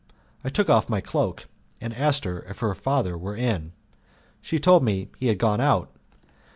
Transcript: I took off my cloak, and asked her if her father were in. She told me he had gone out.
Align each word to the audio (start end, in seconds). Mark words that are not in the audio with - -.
I 0.43 0.49
took 0.49 0.67
off 0.67 0.89
my 0.89 0.99
cloak, 0.99 1.45
and 1.79 1.93
asked 1.93 2.23
her 2.23 2.39
if 2.49 2.57
her 2.57 2.73
father 2.73 3.15
were 3.15 3.35
in. 3.35 3.71
She 4.41 4.57
told 4.57 4.83
me 4.83 5.09
he 5.19 5.27
had 5.27 5.37
gone 5.37 5.61
out. 5.61 5.91